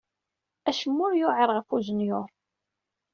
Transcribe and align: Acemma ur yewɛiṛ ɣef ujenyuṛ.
Acemma 0.69 1.03
ur 1.07 1.13
yewɛiṛ 1.19 1.49
ɣef 1.53 1.67
ujenyuṛ. 1.75 2.29